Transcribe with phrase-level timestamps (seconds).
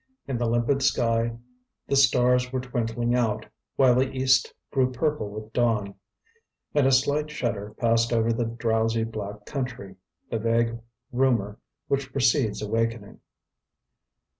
[0.27, 1.37] In the limpid sky
[1.85, 5.93] the stars were twinkling out, while the east grew purple with dawn.
[6.73, 9.97] And a slight shudder passed over the drowsy black country,
[10.31, 10.79] the vague
[11.11, 13.19] rumour which precedes awakening.